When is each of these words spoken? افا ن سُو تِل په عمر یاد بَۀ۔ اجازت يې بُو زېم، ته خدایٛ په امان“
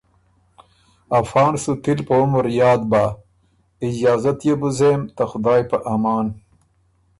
افا 1.19 1.45
ن 1.51 1.53
سُو 1.63 1.71
تِل 1.83 1.99
په 2.07 2.13
عمر 2.21 2.45
یاد 2.61 2.81
بَۀ۔ 2.91 3.03
اجازت 3.87 4.39
يې 4.47 4.53
بُو 4.59 4.69
زېم، 4.77 5.01
ته 5.15 5.23
خدایٛ 5.31 5.63
په 5.71 5.77
امان“ 5.93 6.27